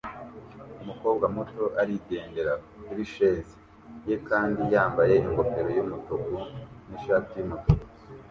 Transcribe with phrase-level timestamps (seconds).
[0.81, 2.53] Umukobwa muto arigendera
[2.85, 3.53] kurisheze
[4.07, 6.33] ye kandi yambaye ingofero yumutuku
[6.87, 7.85] nishati yumutuku